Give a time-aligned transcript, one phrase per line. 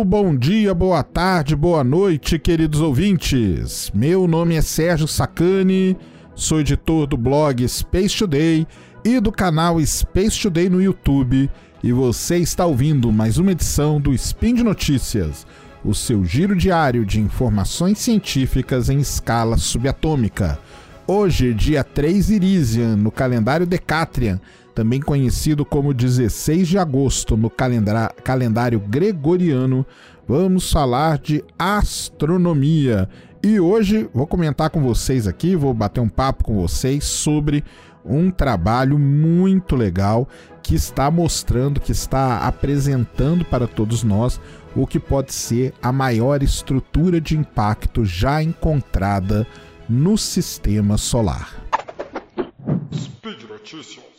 [0.00, 3.92] Muito bom dia, boa tarde, boa noite, queridos ouvintes.
[3.94, 5.94] Meu nome é Sérgio Sacani,
[6.34, 8.66] sou editor do blog Space Today
[9.04, 11.50] e do canal Space Today no YouTube,
[11.84, 15.46] e você está ouvindo mais uma edição do Spin de Notícias,
[15.84, 20.58] o seu giro diário de informações científicas em escala subatômica.
[21.06, 24.40] Hoje, dia 3 Irisian, no calendário Decatrian,
[24.74, 29.84] também conhecido como 16 de agosto no calendário gregoriano,
[30.26, 33.08] vamos falar de astronomia.
[33.42, 37.64] E hoje vou comentar com vocês aqui, vou bater um papo com vocês sobre
[38.04, 40.28] um trabalho muito legal
[40.62, 44.40] que está mostrando, que está apresentando para todos nós
[44.74, 49.46] o que pode ser a maior estrutura de impacto já encontrada
[49.88, 51.64] no sistema solar.
[52.94, 54.09] Speed Notícias.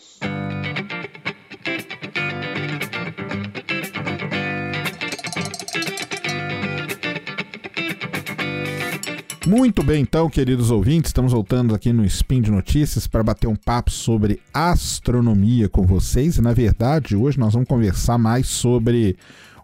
[9.52, 13.56] Muito bem, então, queridos ouvintes, estamos voltando aqui no Spin de Notícias para bater um
[13.56, 16.38] papo sobre astronomia com vocês.
[16.38, 19.18] E, na verdade, hoje nós vamos conversar mais sobre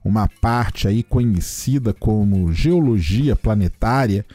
[0.04, 4.26] uma parte aí conhecida como geologia planetária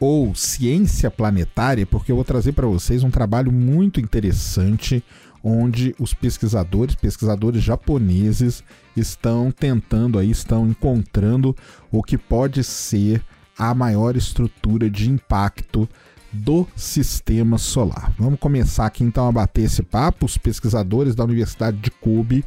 [0.00, 5.04] ou ciência planetária, porque eu vou trazer para vocês um trabalho muito interessante
[5.44, 8.64] onde os pesquisadores, pesquisadores japoneses,
[8.96, 11.54] estão tentando aí, estão encontrando
[11.90, 13.22] o que pode ser
[13.58, 15.88] a maior estrutura de impacto
[16.32, 18.12] do sistema solar.
[18.18, 20.24] Vamos começar aqui então a bater esse papo.
[20.24, 22.44] Os pesquisadores da Universidade de Kobe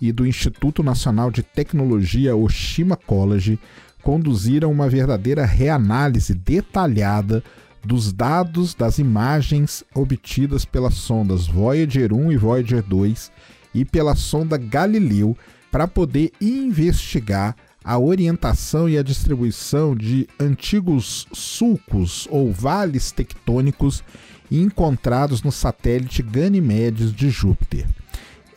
[0.00, 3.58] e do Instituto Nacional de Tecnologia Oshima College
[4.02, 7.42] conduziram uma verdadeira reanálise detalhada
[7.84, 13.32] dos dados das imagens obtidas pelas sondas Voyager 1 e Voyager 2
[13.74, 15.36] e pela sonda Galileu
[15.70, 24.02] para poder investigar a orientação e a distribuição de antigos sulcos ou vales tectônicos
[24.50, 27.86] encontrados no satélite Ganymedes de Júpiter.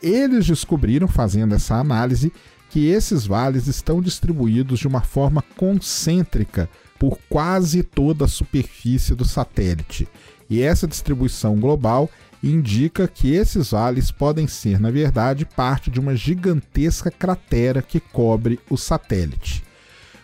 [0.02, 2.32] Eles descobriram, fazendo essa análise,
[2.70, 6.68] que esses vales estão distribuídos de uma forma concêntrica
[6.98, 10.08] por quase toda a superfície do satélite.
[10.48, 12.10] E essa distribuição global
[12.42, 18.60] indica que esses vales podem ser, na verdade, parte de uma gigantesca cratera que cobre
[18.70, 19.64] o satélite.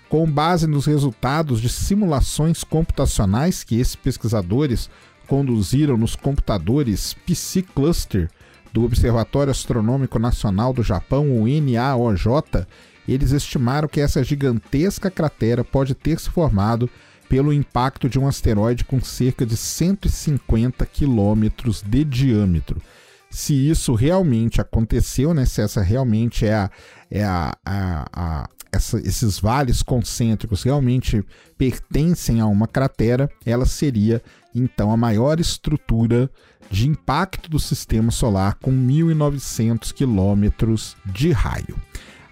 [0.09, 4.89] Com base nos resultados de simulações computacionais que esses pesquisadores
[5.27, 8.31] conduziram nos computadores PC Cluster
[8.73, 12.67] do Observatório Astronômico Nacional do Japão, o NAOJ,
[13.09, 16.89] eles estimaram que essa gigantesca cratera pode ter se formado
[17.35, 22.81] pelo impacto de um asteroide com cerca de 150 quilômetros de diâmetro.
[23.29, 26.71] Se isso realmente aconteceu, né, se essa realmente é a,
[27.11, 31.25] é a, a, a essa, esses vales concêntricos realmente
[31.59, 34.23] pertencem a uma cratera, ela seria
[34.55, 36.31] então a maior estrutura
[36.71, 41.77] de impacto do sistema solar com 1.900 quilômetros de raio.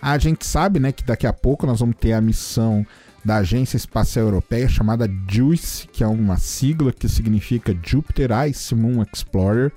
[0.01, 2.87] A gente sabe né, que daqui a pouco nós vamos ter a missão
[3.25, 9.03] da Agência Espacial Europeia chamada JUICE, que é uma sigla que significa Jupiter Ice Moon
[9.03, 9.73] Explorer,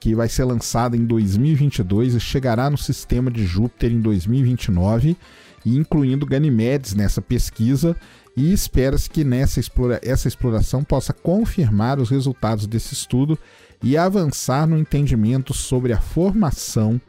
[0.00, 5.16] que vai ser lançada em 2022 e chegará no sistema de Júpiter em 2029,
[5.64, 7.96] incluindo Ganymedes nessa pesquisa,
[8.36, 13.36] e espera-se que nessa explora essa exploração possa confirmar os resultados desse estudo
[13.82, 17.00] e avançar no entendimento sobre a formação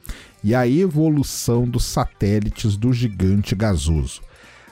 [0.44, 4.22] e a evolução dos satélites do gigante gasoso.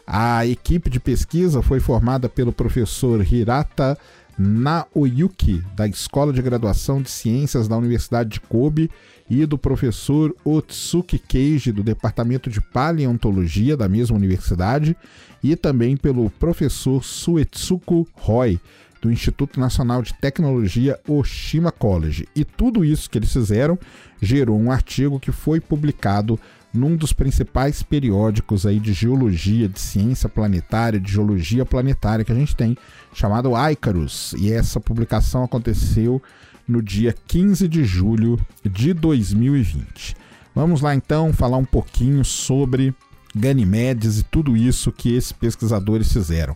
[0.10, 3.98] A equipe de pesquisa foi formada pelo professor Hirata
[4.40, 8.90] Naoyuki, da Escola de Graduação de Ciências da Universidade de Kobe,
[9.30, 14.96] e do professor Otsuki Keiji, do Departamento de Paleontologia da mesma universidade,
[15.44, 18.58] e também pelo professor Suetsuko Roy,
[19.02, 22.30] do Instituto Nacional de Tecnologia Oshima College.
[22.34, 23.78] E tudo isso que eles fizeram
[24.22, 26.40] gerou um artigo que foi publicado
[26.78, 32.36] num dos principais periódicos aí de geologia, de ciência planetária, de geologia planetária que a
[32.36, 32.78] gente tem,
[33.14, 34.34] chamado Icarus.
[34.38, 36.22] E essa publicação aconteceu
[36.68, 40.16] no dia 15 de julho de 2020.
[40.54, 42.94] Vamos lá então falar um pouquinho sobre
[43.36, 46.56] Ganymedes e tudo isso que esses pesquisadores fizeram.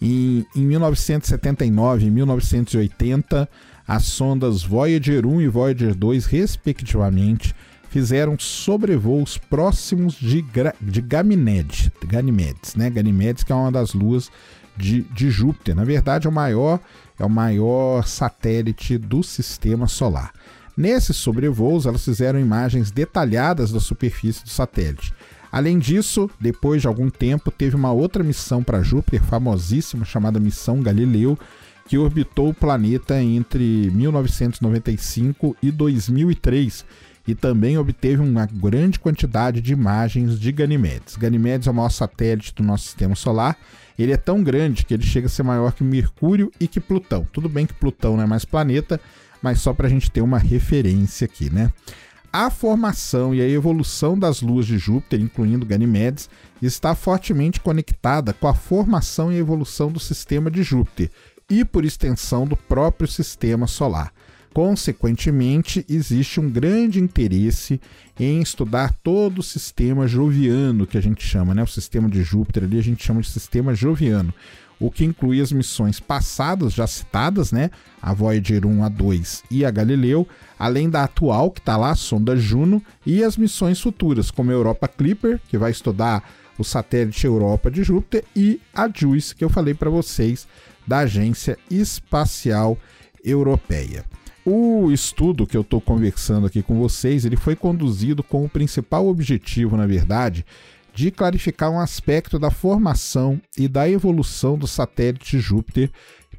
[0.00, 3.48] Em, em 1979 e 1980,
[3.86, 7.54] as sondas Voyager 1 e Voyager 2, respectivamente,
[7.88, 10.44] fizeram sobrevoos próximos de,
[10.80, 12.90] de Ganymedes, Ganymedes, né?
[12.90, 14.30] Ganymedes que é uma das luas
[14.76, 15.74] de, de Júpiter.
[15.74, 16.80] Na verdade, é o maior
[17.18, 20.32] é o maior satélite do sistema solar.
[20.76, 25.12] Nesses sobrevoos, elas fizeram imagens detalhadas da superfície do satélite.
[25.50, 30.80] Além disso, depois de algum tempo, teve uma outra missão para Júpiter, famosíssima, chamada Missão
[30.80, 31.36] Galileu,
[31.88, 36.84] que orbitou o planeta entre 1995 e 2003
[37.28, 41.14] e também obteve uma grande quantidade de imagens de Ganymedes.
[41.14, 43.54] Ganymedes é o maior satélite do nosso sistema solar.
[43.98, 47.28] Ele é tão grande que ele chega a ser maior que Mercúrio e que Plutão.
[47.30, 48.98] Tudo bem que Plutão não é mais planeta,
[49.42, 51.70] mas só para a gente ter uma referência aqui, né?
[52.32, 56.30] A formação e a evolução das luas de Júpiter, incluindo Ganymedes,
[56.62, 61.10] está fortemente conectada com a formação e evolução do sistema de Júpiter
[61.50, 64.12] e, por extensão, do próprio sistema solar.
[64.58, 67.80] Consequentemente, existe um grande interesse
[68.18, 71.62] em estudar todo o sistema joviano, que a gente chama, né?
[71.62, 74.34] O sistema de Júpiter ali a gente chama de sistema joviano
[74.80, 77.70] o que inclui as missões passadas já citadas, né?
[78.02, 80.26] A Voyager 1, a 2 e a Galileu,
[80.58, 84.54] além da atual que está lá, a sonda Juno, e as missões futuras, como a
[84.54, 86.28] Europa Clipper, que vai estudar
[86.58, 90.48] o satélite Europa de Júpiter, e a JUICE, que eu falei para vocês,
[90.84, 92.76] da Agência Espacial
[93.24, 94.04] Europeia.
[94.50, 99.06] O estudo que eu estou conversando aqui com vocês, ele foi conduzido com o principal
[99.06, 100.42] objetivo, na verdade,
[100.94, 105.90] de clarificar um aspecto da formação e da evolução do satélite Júpiter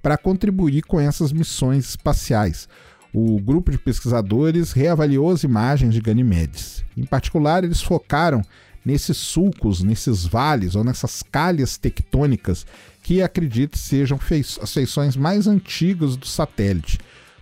[0.02, 2.68] para contribuir com essas missões espaciais.
[3.14, 6.84] O grupo de pesquisadores reavaliou as imagens de Ganymedes.
[6.98, 8.42] Em particular, eles focaram
[8.84, 12.66] nesses sulcos, nesses vales ou nessas calhas tectônicas
[13.04, 14.20] que acredite sejam
[14.64, 16.98] as feições mais antigas do satélite.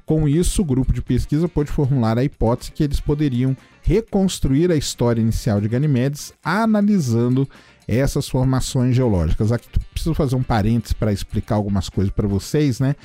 [0.07, 4.75] Com isso, o grupo de pesquisa pôde formular a hipótese que eles poderiam reconstruir a
[4.77, 7.45] história inicial de Ganymedes analisando
[7.85, 9.51] essas formações geológicas.
[9.51, 12.95] Aqui preciso fazer um parênteses para explicar algumas coisas para vocês, né?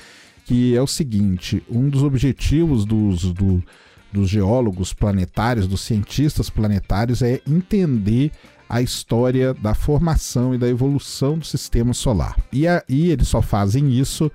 [0.44, 3.60] Que é o seguinte: um dos objetivos dos, do,
[4.12, 8.30] dos geólogos planetários, dos cientistas planetários, é entender
[8.68, 12.36] a história da formação e da evolução do sistema solar.
[12.52, 14.30] E, a, e eles só fazem isso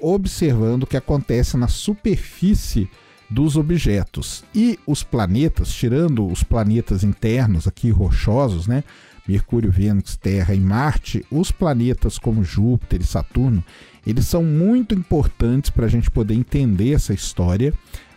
[0.00, 2.88] observando o que acontece na superfície
[3.28, 4.44] dos objetos.
[4.54, 8.84] E os planetas, tirando os planetas internos aqui rochosos, né?
[9.26, 13.64] Mercúrio, Vênus, Terra e Marte, os planetas como Júpiter e Saturno,
[14.06, 17.74] eles são muito importantes para a gente poder entender essa história,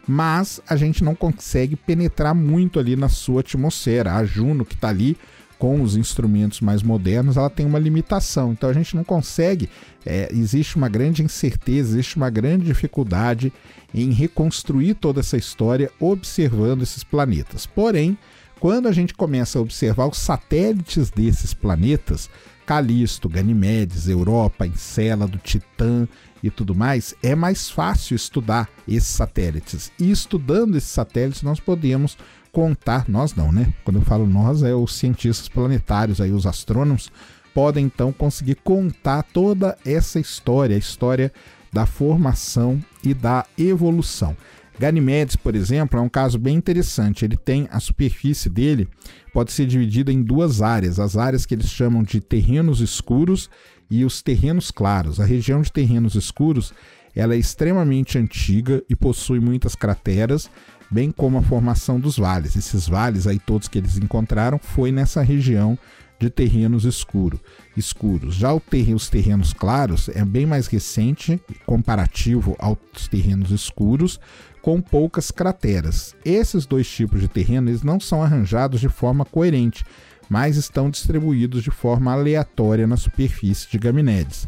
[0.08, 4.16] mas a gente não consegue penetrar muito ali na sua atmosfera.
[4.16, 5.18] A Juno, que está ali,
[5.60, 8.54] com os instrumentos mais modernos, ela tem uma limitação.
[8.54, 9.70] Então a gente não consegue,
[10.06, 13.52] é, existe uma grande incerteza, existe uma grande dificuldade
[13.94, 17.66] em reconstruir toda essa história observando esses planetas.
[17.66, 18.18] Porém,
[18.60, 22.30] quando a gente começa a observar os satélites desses planetas,
[22.66, 26.08] Calisto, Ganimedes, Europa, Encélado, Titã
[26.42, 29.92] e tudo mais, é mais fácil estudar esses satélites.
[30.00, 32.18] E estudando esses satélites, nós podemos
[32.52, 33.74] contar, nós não, né?
[33.84, 37.12] Quando eu falo nós, é os cientistas planetários, aí os astrônomos,
[37.54, 41.32] podem então conseguir contar toda essa história, a história
[41.72, 44.36] da formação e da evolução.
[44.80, 47.26] Ganymedes, por exemplo, é um caso bem interessante.
[47.26, 48.88] Ele tem a superfície dele
[49.34, 53.50] pode ser dividida em duas áreas, as áreas que eles chamam de terrenos escuros
[53.90, 55.20] e os terrenos claros.
[55.20, 56.74] A região de terrenos escuros,
[57.16, 60.50] ela é extremamente antiga e possui muitas crateras
[60.90, 62.56] bem como a formação dos vales.
[62.56, 65.78] Esses vales aí todos que eles encontraram foi nessa região
[66.20, 67.40] de terrenos escuro,
[67.78, 68.36] escuros.
[68.36, 74.20] Já os terrenos claros é bem mais recente, comparativo aos terrenos escuros,
[74.62, 76.14] com poucas crateras.
[76.26, 79.86] Esses dois tipos de terreno eles não são arranjados de forma coerente,
[80.30, 84.48] mas estão distribuídos de forma aleatória na superfície de Gaminedes.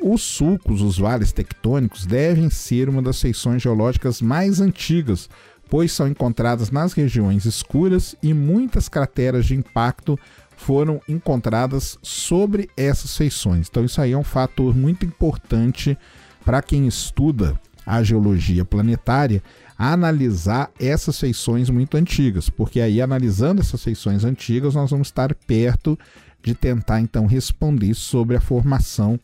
[0.00, 5.28] Os sulcos, os vales tectônicos, devem ser uma das feições geológicas mais antigas
[5.72, 10.18] pois são encontradas nas regiões escuras e muitas crateras de impacto
[10.54, 13.68] foram encontradas sobre essas feições.
[13.70, 15.96] Então, isso aí é um fator muito importante
[16.44, 19.42] para quem estuda a geologia planetária
[19.78, 25.98] analisar essas feições muito antigas, porque aí analisando essas feições antigas nós vamos estar perto
[26.42, 29.18] de tentar então responder sobre a formação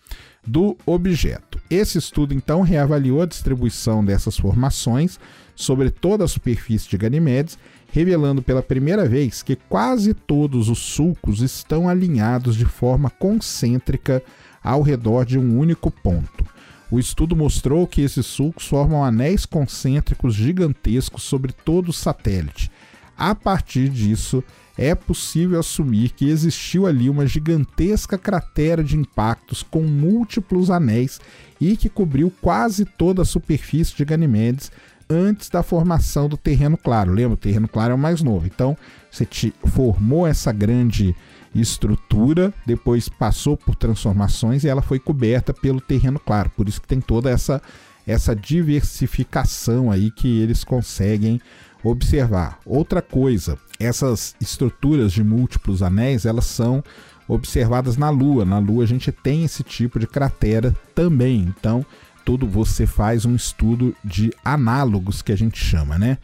[0.47, 1.48] do objeto.
[1.70, 5.20] Esse estudo então reavaliou a distribuição dessas formações
[5.54, 7.58] sobre toda a superfície de Ganymedes,
[7.92, 14.22] revelando pela primeira vez que quase todos os sulcos estão alinhados de forma concêntrica
[14.62, 16.44] ao redor de um único ponto.
[16.90, 22.70] O estudo mostrou que esses sulcos formam anéis concêntricos gigantescos sobre todo o satélite.
[23.16, 24.42] A partir disso,
[24.78, 31.20] é possível assumir que existiu ali uma gigantesca cratera de impactos com múltiplos anéis
[31.61, 34.70] e que cobriu quase toda a superfície de Ganymedes,
[35.11, 37.12] antes da formação do terreno claro.
[37.12, 38.47] Lembra, o terreno claro é o mais novo.
[38.47, 38.76] Então,
[39.11, 39.26] você
[39.64, 41.16] formou essa grande
[41.54, 46.50] estrutura, depois passou por transformações e ela foi coberta pelo terreno claro.
[46.50, 47.61] Por isso que tem toda essa
[48.06, 51.38] essa diversificação aí que eles conseguem
[51.82, 52.58] observar.
[52.64, 56.82] Outra coisa, essas estruturas de múltiplos anéis, elas são
[57.26, 58.44] observadas na Lua.
[58.44, 61.40] Na Lua a gente tem esse tipo de cratera também.
[61.40, 61.85] Então,
[62.25, 66.18] tudo você faz um estudo de análogos que a gente chama, né?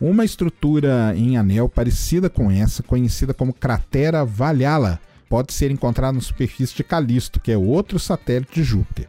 [0.00, 4.98] Uma estrutura em anel parecida com essa, conhecida como cratera Valhalla,
[5.28, 9.08] pode ser encontrada na superfície de Calisto, que é outro satélite de Júpiter.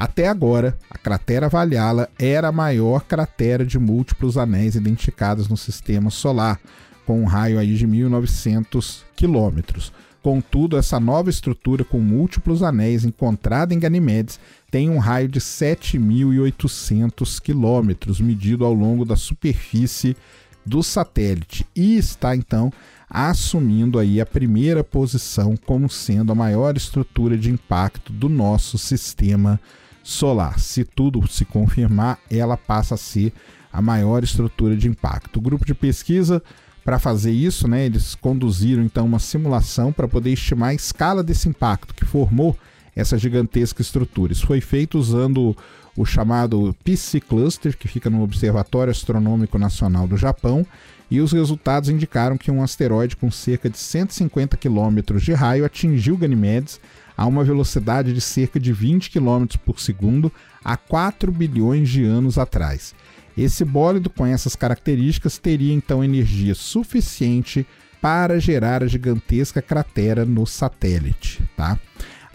[0.00, 6.08] Até agora, a cratera Valhalla era a maior cratera de múltiplos anéis identificados no sistema
[6.08, 6.58] solar,
[7.04, 9.92] com um raio aí de 1900 quilômetros.
[10.22, 14.40] Contudo, essa nova estrutura com múltiplos anéis encontrada em Ganimedes
[14.70, 20.16] tem um raio de 7.800 quilômetros medido ao longo da superfície
[20.64, 22.72] do satélite e está então
[23.06, 29.60] assumindo aí a primeira posição como sendo a maior estrutura de impacto do nosso sistema
[29.60, 29.89] solar.
[30.02, 33.32] Se tudo se confirmar, ela passa a ser
[33.72, 35.36] a maior estrutura de impacto.
[35.38, 36.42] O grupo de pesquisa
[36.84, 41.48] para fazer isso, né, eles conduziram então uma simulação para poder estimar a escala desse
[41.48, 42.56] impacto que formou
[42.96, 44.32] essa gigantesca estrutura.
[44.32, 45.56] Isso foi feito usando
[45.96, 50.66] o chamado PC Cluster, que fica no Observatório Astronômico Nacional do Japão,
[51.10, 56.16] e os resultados indicaram que um asteroide com cerca de 150 km de raio atingiu
[56.16, 56.80] Ganymedes
[57.16, 60.32] a uma velocidade de cerca de 20 km por segundo
[60.64, 62.94] há 4 bilhões de anos atrás.
[63.36, 67.66] Esse bólido com essas características teria então energia suficiente
[68.00, 71.78] para gerar a gigantesca cratera no satélite, tá?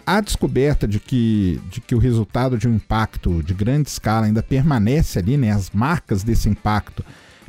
[0.06, 4.40] A descoberta de que, de que o resultado de um impacto de grande escala ainda
[4.42, 7.04] permanece ali, né, as marcas desse impacto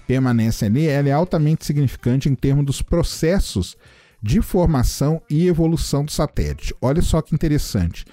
[0.07, 3.77] permanecem ali, ela é altamente significante em termos dos processos
[4.23, 6.73] de formação e evolução do satélite.
[6.81, 8.05] Olha só que interessante.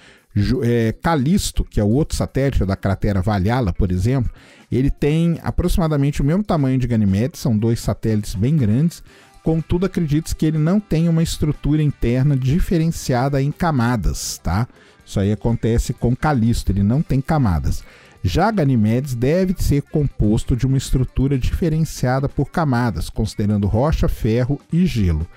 [0.63, 4.31] É, Calisto, que é o outro satélite da cratera Valhalla, por exemplo,
[4.69, 9.01] ele tem aproximadamente o mesmo tamanho de Ganymede, são dois satélites bem grandes,
[9.45, 14.67] contudo acredite que ele não tem uma estrutura interna diferenciada em camadas, tá?
[15.05, 17.83] Isso aí acontece com Calisto, ele não tem camadas.
[18.23, 24.83] Já Ganymedes deve ser composto de uma estrutura diferenciada por camadas, considerando rocha, ferro e
[24.87, 25.27] gelo.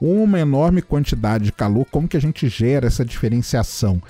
[0.00, 4.00] Uma enorme quantidade de calor, como que a gente gera essa diferenciação?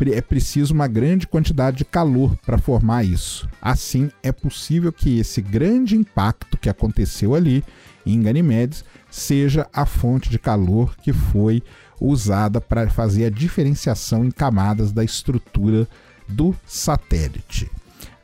[0.00, 3.48] É preciso uma grande quantidade de calor para formar isso.
[3.60, 7.64] Assim, é possível que esse grande impacto que aconteceu ali
[8.04, 11.62] em Ganymedes seja a fonte de calor que foi
[12.00, 15.88] usada para fazer a diferenciação em camadas da estrutura
[16.28, 17.70] do satélite.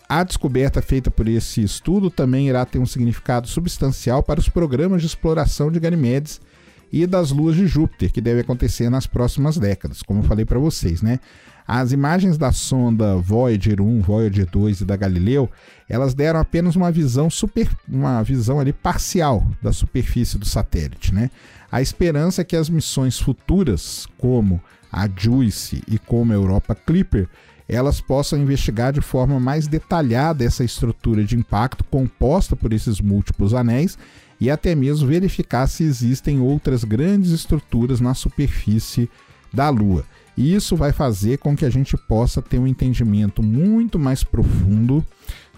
[0.09, 5.01] A descoberta feita por esse estudo também irá ter um significado substancial para os programas
[5.03, 6.41] de exploração de Ganymedes
[6.93, 10.59] e das luas de Júpiter, que deve acontecer nas próximas décadas, como eu falei para
[10.59, 11.21] vocês, né?
[11.67, 15.49] As imagens da sonda Voyager 1, Voyager 2 e da Galileu,
[15.89, 21.31] elas deram apenas uma visão super, uma visão ali parcial da superfície do satélite, né?
[21.71, 27.29] A esperança é que as missões futuras, como a JUICE e como a Europa Clipper,
[27.71, 33.55] elas possam investigar de forma mais detalhada essa estrutura de impacto composta por esses múltiplos
[33.55, 33.97] anéis
[34.41, 39.09] e até mesmo verificar se existem outras grandes estruturas na superfície
[39.53, 40.05] da Lua.
[40.37, 45.05] E isso vai fazer com que a gente possa ter um entendimento muito mais profundo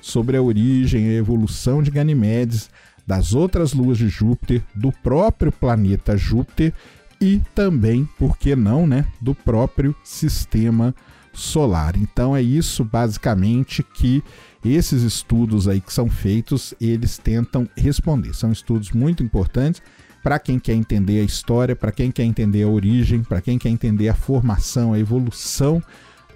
[0.00, 2.68] sobre a origem e a evolução de Ganimedes,
[3.06, 6.74] das outras luas de Júpiter, do próprio planeta Júpiter
[7.20, 10.94] e também, por que não, né, do próprio sistema
[11.32, 11.96] solar.
[11.96, 14.22] Então é isso basicamente que
[14.64, 18.34] esses estudos aí que são feitos, eles tentam responder.
[18.34, 19.82] São estudos muito importantes
[20.22, 23.70] para quem quer entender a história, para quem quer entender a origem, para quem quer
[23.70, 25.82] entender a formação, a evolução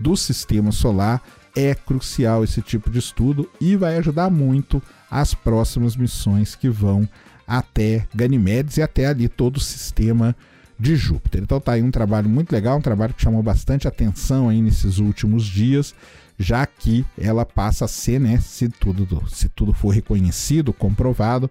[0.01, 1.23] do sistema solar,
[1.55, 7.09] é crucial esse tipo de estudo e vai ajudar muito as próximas missões que vão
[7.47, 10.37] até Ganymedes e até ali todo o sistema
[10.79, 11.43] de Júpiter.
[11.43, 14.99] Então tá aí um trabalho muito legal, um trabalho que chamou bastante atenção aí nesses
[14.99, 15.95] últimos dias,
[16.39, 21.51] já que ela passa a ser, né, se tudo, se tudo for reconhecido, comprovado,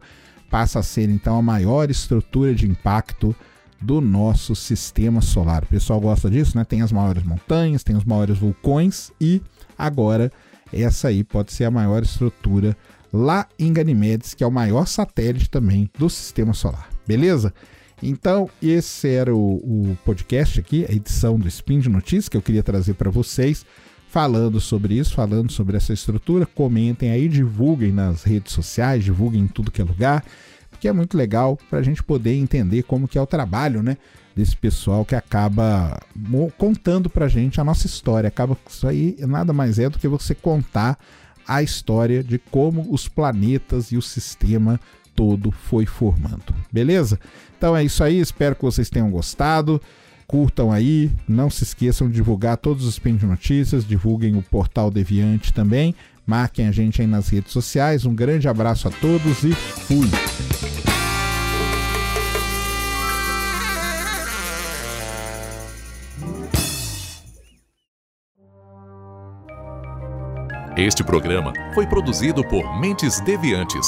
[0.49, 3.35] passa a ser então a maior estrutura de impacto
[3.81, 5.63] do nosso sistema solar.
[5.63, 6.63] O pessoal gosta disso, né?
[6.63, 9.41] Tem as maiores montanhas, tem os maiores vulcões e
[9.77, 10.31] agora
[10.71, 12.75] essa aí pode ser a maior estrutura
[13.11, 16.89] lá em Ganymedes, que é o maior satélite também do sistema solar.
[17.07, 17.53] Beleza?
[18.03, 22.41] Então, esse era o, o podcast aqui, a edição do Spin de Notícias que eu
[22.41, 23.65] queria trazer para vocês
[24.07, 26.45] falando sobre isso, falando sobre essa estrutura.
[26.45, 30.23] Comentem aí, divulguem nas redes sociais, divulguem em tudo que é lugar,
[30.69, 33.97] porque é muito legal para a gente poder entender como que é o trabalho, né?
[34.35, 35.97] Desse pessoal que acaba
[36.57, 38.27] contando para a gente a nossa história.
[38.27, 40.99] Acaba isso aí nada mais é do que você contar
[41.47, 44.79] a história de como os planetas e o sistema
[45.15, 46.53] todo foi formando.
[46.71, 47.19] Beleza?
[47.57, 49.81] Então é isso aí, espero que vocês tenham gostado.
[50.27, 54.89] Curtam aí, não se esqueçam de divulgar todos os spin de notícias, divulguem o portal
[54.89, 55.93] Deviante também,
[56.25, 58.05] marquem a gente aí nas redes sociais.
[58.05, 60.09] Um grande abraço a todos e fui!
[70.77, 73.87] Este programa foi produzido por Mentes Deviantes.